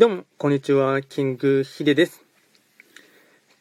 [0.00, 1.02] どうも、こんにちは。
[1.02, 2.24] キングヒデです。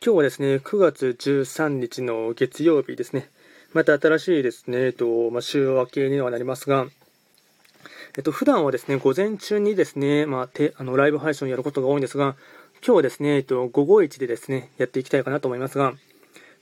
[0.01, 3.27] 今日はですね、9月13日の月曜日ですね。
[3.73, 6.85] また新しいですね、えっと、まあ、週明けにはなりますが、
[8.15, 12.37] えっと、普段はですね、午前中にですね、まあ、てあのライブ配信をやることが多いんですが、
[12.75, 15.93] 今日はですね、えっと、午後1でですね、やっていきたいかなと思いますが、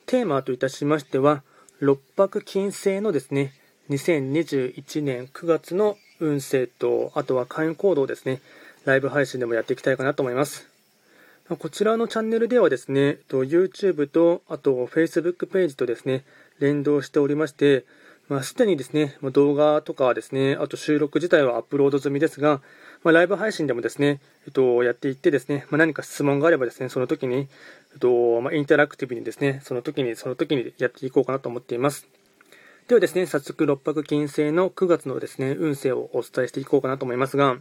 [0.08, 1.44] テーマといたしましては、
[1.82, 3.54] 六白金星のですね、
[3.92, 8.42] 2021年9月の運勢と、あとは会員行動ですね、
[8.88, 10.66] ライブ配信でもやっていきたいかなと思います。
[11.60, 16.24] こちらのチャンネルではですね、YouTube と、あと Facebook ページとですね、
[16.60, 17.84] 連動しておりまして、
[18.30, 22.62] まあ、すでにですね、動画とかですね、あと収録自体はアップロード済みですが、
[23.04, 27.50] まあ、ライブ配信でもですね、えっと、やっていってですね、まあ、何か質問があればですね、その時に、
[27.94, 32.08] えっと、まあ、インタラクティブにですね、その時に、その時にやっていこうかなと思っています。
[32.88, 37.58] ではですね、早速、六白金星の9月のですね、運勢をお伝えしていこうかなと思いますが、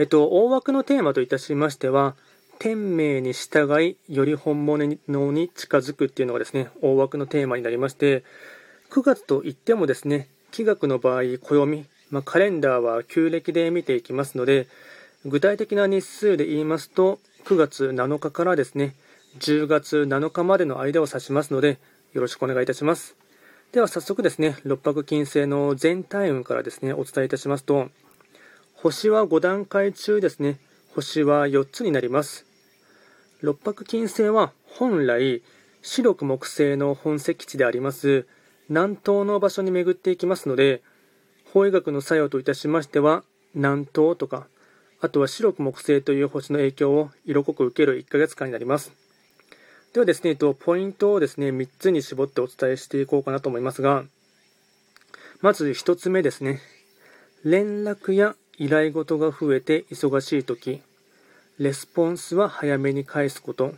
[0.00, 2.16] えっと、大枠のテーマといたしましては、
[2.58, 8.24] 天命に従い、より本物に近づくっていうのがですね、大枠のテーマになりまして、
[8.88, 14.68] 9月といってもですね、気学の場合、暦、まあ、カレンダーは旧暦で見ていきますので、
[15.26, 18.94] 具体的な日数で言いますと、9月7日からですね、
[19.40, 21.78] 10月7日までの間を指しますので、
[22.14, 23.16] よろしくお願いいたします。
[23.72, 27.90] では早速ですね、六白金星の全体運からですね、お伝えいたしますと、
[28.82, 30.58] 星は5段階中ですね、
[30.94, 32.46] 星は4つになります。
[33.42, 35.42] 六白金星は本来、
[35.82, 38.26] 白く木星の本石地であります
[38.70, 40.80] 南東の場所に巡っていきますので、
[41.52, 43.22] 法医学の作用といたしましては、
[43.54, 44.46] 南東とか、
[45.02, 48.92] あとは白く木星という星の影響を色濃く受ける1ヶ月間になります。
[49.92, 54.04] ではですね、ポイントをですね、3つに絞ってお伝えしていこうかなと思いますが、
[55.42, 56.60] まず1つ目ですね。
[57.44, 60.82] 連絡や依頼事が増えて忙しい時
[61.58, 63.74] レスポンスは早めに返すこと。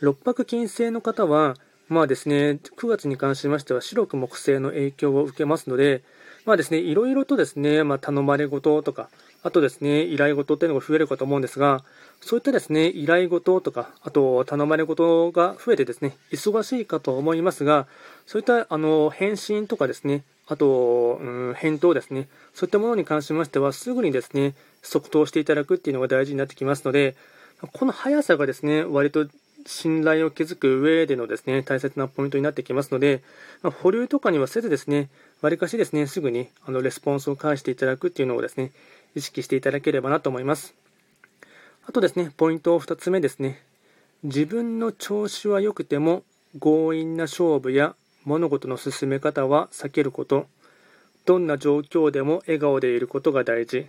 [0.00, 1.56] 六白金星の方は
[1.88, 6.02] まあですね9月に関しましては白く木星の影響を受けますので
[6.44, 9.08] まあですねいろいろとですね、まあ、頼まれ事とか
[9.42, 11.82] あとですね依頼事っていうのが増えるかと思うんですが
[12.20, 17.86] そういったですね依頼事とかあと頼まれ事が増えてですね忙しいかと思いますが
[18.26, 22.28] そういったあの返信とかですねあと、うん、返答ですね。
[22.54, 27.16] そういったものに関しましては、すぐにですね、即答していただくっていうのが大事になってきますので、
[27.72, 29.26] この速さがですね、割と
[29.66, 33.22] 信頼を築く上でのですね、大切なポイントになってきますので、
[33.62, 35.08] ま、保留とかにはせずですね、
[35.42, 38.72] わりかしですね、すぐにあのレスポンスを返していただくっていうのをですね、
[39.14, 40.74] 意識していただければなと思います。
[41.86, 43.62] あとですね、ポイント2つ目ですね。
[44.22, 46.22] 自分の調子は良くても
[46.60, 47.94] 強引な勝負や
[48.26, 50.46] 物事の進め方は避けること。
[51.24, 53.86] どんな状況でも笑顔でいることが大事。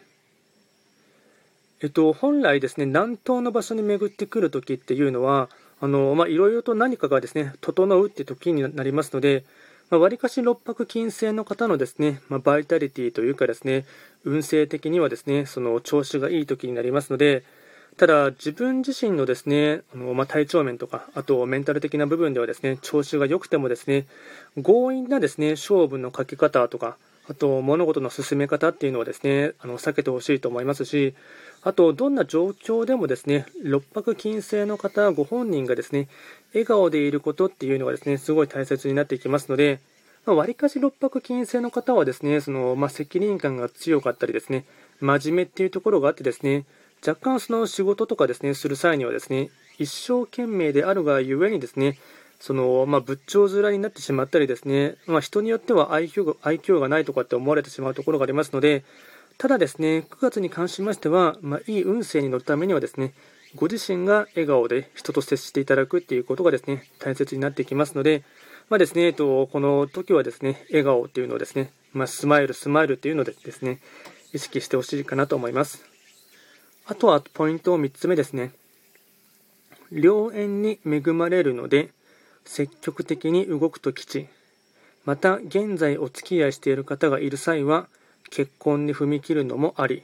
[1.82, 5.50] えっと、本来ですね、南東の場所に巡ってくるときっていうのは、
[5.80, 9.44] あの、ま、いろいろと何かがですね、整うって時になりますので、
[9.90, 13.86] まあ、かし六白金星の方のですね、まあ、バイタリティというかですね、
[14.24, 17.44] 運勢的にはですね、その調子がいい時になりますので、
[17.98, 24.06] ただ、自分自身のですね、あのまあ、体調面とか、あとメンタル的な部分ではですね、調子が良くてもですね、
[24.62, 26.98] 強引なですね、勝負のかけ方とか、
[27.28, 31.16] あと物事の進め方っていうのはですね、あの避けてほしいと思いますし、
[31.64, 36.08] あと、どんな状況でもですね、六白金星の方ご本人がですね、
[36.54, 39.80] 笑顔でいることっていうのがですね、すごい大切になっていきますので、
[40.26, 44.66] まあ、割かし六白金星の方はですね、その、まあ、責任感が強かったりですね、
[45.02, 46.66] 真面目っていうところがあってですね、
[47.06, 51.98] 若干その仕事とかですね、する際にはですね、一生懸命であるがゆえにですね、
[52.40, 58.84] その、まあ、仏頂面になってしまったりですね、まあ、人によっては愛嬌が愛嬌がないとかって思われてしまうところがありますので、
[59.38, 63.14] ただですね、9月に関しましては、まあ、いい運勢に乗るためにはですね、
[63.56, 68.24] ご自身が笑顔で人と接していただくっていうことがですね、大切になってきますので、
[68.70, 73.80] まあですね、えっと、この時はですね、笑顔っていうのをですね、まあ、スマイル、スマイルっていうのでですね、
[74.34, 75.97] 意識してほしいかなと思います。
[76.90, 78.52] あとはポイント3つ目ですね。
[79.92, 81.90] 良縁に恵まれるので、
[82.46, 84.28] 積極的に動くと吉。
[85.04, 87.88] また、現在お付き合いしている方がいる際は、
[88.30, 90.04] 結婚に踏み切るのもあり。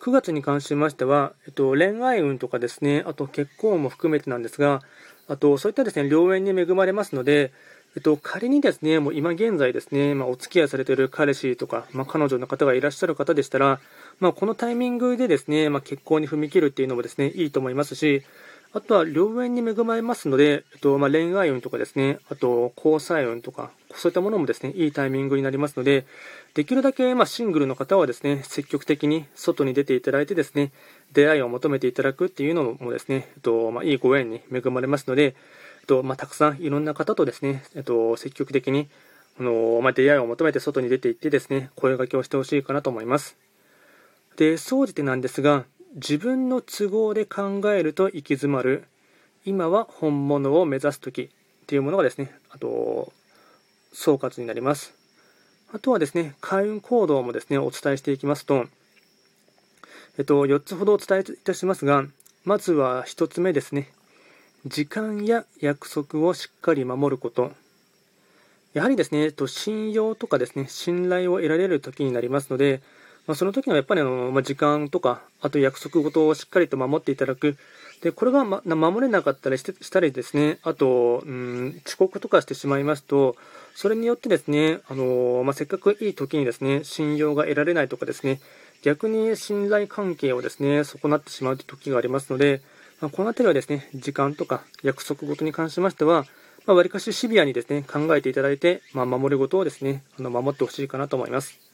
[0.00, 4.80] 9月に関しましては、えっと、恋愛運とかですね、あと結婚も含めてなんですが、
[5.28, 7.52] あと、そういったですね、良縁に恵まれますので、
[7.96, 13.80] えっと、仮にですね、もう今現在ですね、まあ、お付き合いされている彼氏とか、まあ、彼女の方がいらっしゃる方でしたら、
[14.20, 18.22] まあ、このタイミングでですね、まあ、結婚に踏み切るっていうのもですね、いいと思いますし、
[18.72, 26.04] あとは良縁に恵まれますので、えっとまあ、恋愛運とかですね、あと交際運とかそういったものもですね、いいタイミングになりますので、
[26.54, 30.72] できるだけ、まあ、シングルの方はですね、積極的に外に出ていただいてですね、
[31.12, 38.88] 出会いを求めていただくっていうのもですね、えっと、まあ、いいご縁に恵まれますので、えっと、まあ、たくさんいろんな方とですね、えっと、積極的に、
[39.40, 43.45] あの、まあ、出会いを求めて外に出ていってですね、声掛けをしてほしいかなと思います。
[44.36, 48.84] で、総じてなんですが、自分の都合で考えると行き詰まる、
[49.44, 51.28] 今は本物を目指す時っ
[51.66, 53.12] ていうものがですね、あと、
[53.92, 54.94] 総括になります。
[55.72, 58.66] あとはですね、開運行動もですね、お伝えしていきますと、
[60.18, 62.04] えっと、4つほどお伝えいたしますが、
[62.44, 63.90] まずは1つ目ですね。
[64.66, 67.52] 時間や約束をしっかり守ること。
[68.74, 72.82] やはりですね、えっと、信用とかですね、信頼を得られる時になりますので、
[73.26, 77.56] まあ、その時にはやっぱりあの、まあ、時間とか、あと約束事をしっかりと守っていただく。
[78.02, 83.36] で、これが、ま、守れなかったりしてしたりですね、あと、うん、遅刻とかしてしまいますと、
[83.74, 88.40] それによってですね、あのまあ、せっかくいい時にですね、信用が得られないとかですね、
[88.82, 92.60] 逆に信頼関係をですね、損なってしまう時がありますので、
[93.00, 96.26] まあ、この辺りはですね、時間とか約束事に関しましては、
[96.66, 101.65] まあ、割かしシビアにですね、考えていただいて、まあ、守ることをですね、あの守ってほしいかなと思います。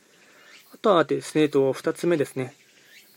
[0.74, 2.54] あとはですね、と2つ目ですね、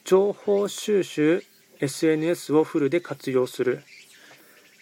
[0.04, 1.42] 情報収集、
[1.80, 3.82] SNS をフルで活用する。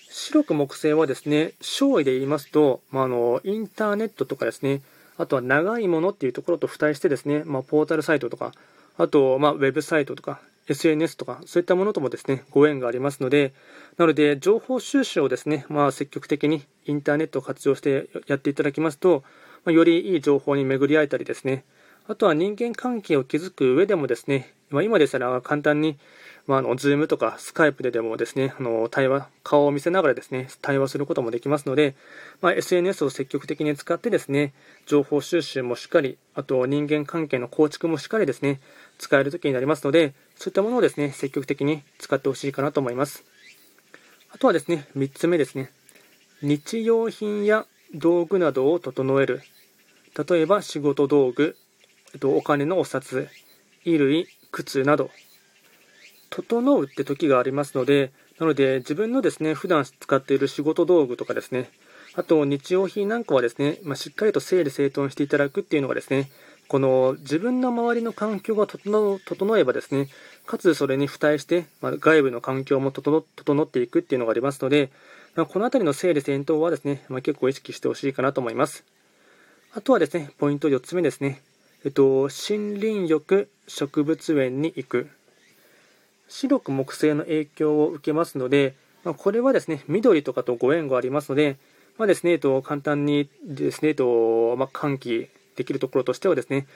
[0.09, 4.81] 白く木星はですね、勝利で言いますと、まあ、あのインターネットとかですね、
[5.17, 8.53] あとは長いものっていうところと付帯してですね、まあ、ポータルサイトとか、
[8.97, 13.53] あと、ま、ウェブサイトとか、SNS とか、そういったものともですね、ご縁がありますので、
[13.97, 19.23] なので、情報収集をですね、まあ、積極的にインターネットを活用してやっていただきますと、
[19.63, 21.63] ま、よりいい情報に巡り合えたりですね、
[22.07, 25.97] あとは人間関係を築く上でもですね、まあ、今でしたら簡単に、
[26.47, 31.95] まあ、あの、ズームとかスカイプででもですね、あの、対話、顔を見せながらですね、対話することもできますので、
[32.41, 34.53] まあ、SNS を積極的に使ってですね、
[34.85, 38.59] 情報収集もしっかり、あと人間関係の構築もしっかりですね、
[38.97, 43.23] 使える時になりますので、そういったものをですね、積極的に使ってほしいかなと思います。
[44.31, 45.71] あとはですね、3つ目ですね、
[46.41, 49.43] 日用品や道具などを整える。
[50.27, 51.55] 例えば仕事道具、
[52.13, 53.29] えっと、お金のお札、
[53.83, 55.09] 衣類、靴など、
[56.29, 61.69] 整うって時がありますので、なので自分のですね、普段使っている仕事道具とかですね、
[62.15, 66.29] あと日用品なんかはですね、まあ、しっかりと整理整頓していただくっていうのがですね、
[66.67, 70.07] この自分の周りの環境が整えばですね、
[70.45, 74.91] かつそれに付帯して、まあ、外部の環境も整っていくっていうのがありますので、
[75.35, 78.83] まあ、この辺りの整理整頓はですね、まあ、結構意識してほしいかなと思います。
[79.73, 81.41] あとはですね、ポイント4つ目ですね。
[81.85, 85.09] えっと、森林浴、植物園に行く。
[86.29, 91.57] 白く木星の影響を受けますので、まあ、これはですね、緑とかとご縁がありますので、
[91.97, 95.27] まあですね、えっと、簡単にですね、えっと、まあ、換気
[95.57, 96.67] できるところとしてはですね、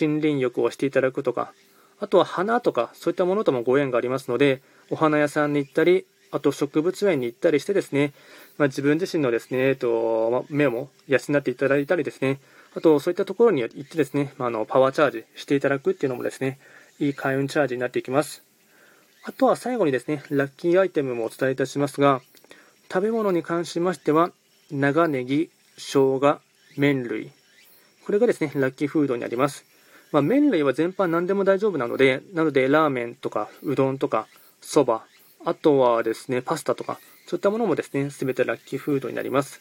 [0.00, 1.52] 森林浴をしていただくとか、
[1.98, 8.12] あとは花とか、そういったものともご縁がありますので、お花屋さんに行ったり、あと植物園に行ったりしてですね、
[8.58, 12.38] まあ、自分自身のですね、えっと、ま、目も養っていただいたりですね、
[12.74, 16.58] あと、そういったところに行ってですね、まあの、パワーチャージしていただくっていうのもですね、
[16.98, 18.42] いい開運チャージになっていきます。
[19.24, 22.22] あとは最後にですね、ラッキーアイテムもお伝えいたしますが、
[22.90, 24.32] 食べ物に関しましては、
[24.70, 26.40] 長ネギ、生姜、
[26.76, 27.30] 麺類。
[28.04, 29.64] これがですね、ラッキーフードになります。
[30.10, 34.26] まあ、麺類は全般何でも大丈夫なので、なので、ラーメンとか、うどんとか、
[34.60, 35.04] そば、
[35.44, 39.60] あとはですね、パスタとか、そういったものもですね、すべてラッキーフードになります。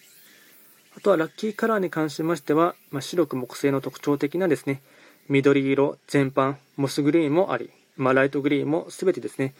[0.97, 4.81] あとはラッキーカラーに関しましては、まあ、白く木製の特徴的なですね、
[5.29, 9.53] 緑色全般、モスグリーンもあり、まあ、ライトグリーンも全てですね、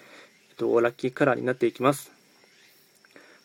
[0.49, 2.11] えっと、ラッキーカラーになっていきます。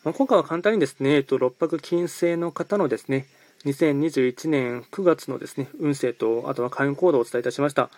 [0.03, 3.25] まあ、今回は簡単にですね、えっと、六白金星の方のですね、
[3.65, 7.89] 2021年9月のですね、運勢と、あとは開運行動をお伝えいたしました。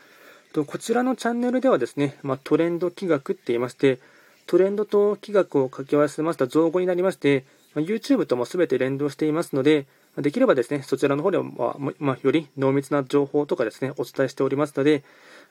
[0.53, 3.99] とこちらのチャンネルではですね、まあ、トレンド企画って言いまして、
[4.47, 7.45] トレンドと企画を掛け合わせました造語になりまして、
[7.75, 9.85] YouTube とも全て連動していますので、
[10.17, 15.03] できればですね、そちらの方でも、ままより濃密な情報とかですね、お伝えしておりますので、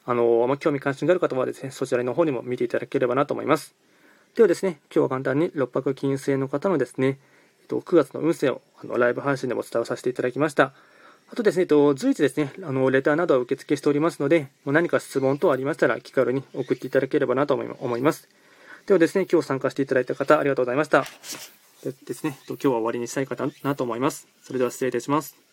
[0.05, 3.75] あのま興味関心がある方はですね、そちらの方にも見ていただければなと思います。
[4.35, 7.19] ではですね、今日は簡単に六白金星の方のですね、
[7.69, 10.73] 9月の運勢をあのライブ配信でもお伝えさせていただきました。
[11.31, 18.29] あとですね、随時ですね、あのレターなどは受付しておりますので、何か質問等ありましたら気軽に送っていただければなと思います。
[18.87, 21.05] ではですね、今日参加していただいた方、ありがとうございました。
[21.85, 24.26] ですね、今日は終わりにしたいかなと思います。
[24.42, 25.48] それでは失礼いたします。